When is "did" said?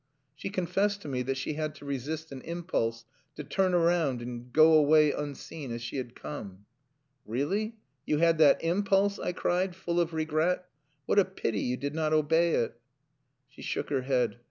11.77-11.93